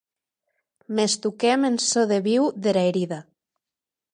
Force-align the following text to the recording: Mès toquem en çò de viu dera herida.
Mès 0.99 1.11
toquem 1.25 1.67
en 1.69 1.75
çò 1.89 2.03
de 2.13 2.19
viu 2.29 2.43
dera 2.65 2.83
herida. 2.89 3.19